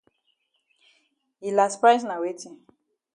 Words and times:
Yi 1.43 1.49
las 1.57 1.75
price 1.81 2.05
na 2.07 2.15
weti? 2.23 2.49